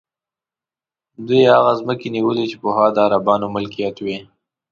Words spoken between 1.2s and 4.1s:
دوی هغه ځمکې نیولي چې پخوا د عربانو ملکیت